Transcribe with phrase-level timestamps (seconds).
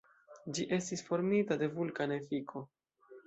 [0.57, 2.65] Ĝi estis formita de vulkana efiko.